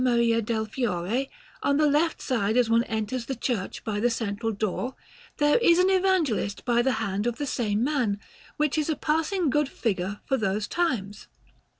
Maria 0.03 0.41
del 0.41 0.65
Fiore, 0.65 1.29
on 1.61 1.77
the 1.77 1.85
left 1.85 2.23
side 2.23 2.57
as 2.57 2.71
one 2.71 2.81
enters 2.85 3.27
the 3.27 3.35
church 3.35 3.83
by 3.83 3.99
the 3.99 4.09
central 4.09 4.51
door, 4.51 4.95
there 5.37 5.59
is 5.59 5.77
an 5.77 5.91
Evangelist 5.91 6.65
by 6.65 6.81
the 6.81 6.93
hand 6.93 7.27
of 7.27 7.35
the 7.37 7.45
same 7.45 7.83
man, 7.83 8.19
which 8.57 8.79
is 8.79 8.89
a 8.89 8.95
passing 8.95 9.47
good 9.51 9.69
figure 9.69 10.19
for 10.25 10.37
those 10.37 10.67
times. 10.67 11.27